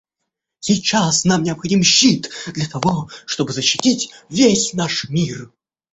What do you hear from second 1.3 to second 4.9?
необходим щит для того, чтобы защитить весь